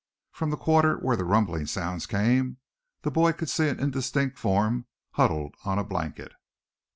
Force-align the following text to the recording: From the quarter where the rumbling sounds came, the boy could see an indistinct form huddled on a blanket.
From 0.31 0.49
the 0.49 0.57
quarter 0.57 0.95
where 0.97 1.15
the 1.15 1.23
rumbling 1.25 1.67
sounds 1.67 2.07
came, 2.07 2.57
the 3.03 3.11
boy 3.11 3.33
could 3.33 3.51
see 3.51 3.69
an 3.69 3.79
indistinct 3.79 4.35
form 4.39 4.87
huddled 5.11 5.53
on 5.63 5.77
a 5.77 5.83
blanket. 5.83 6.33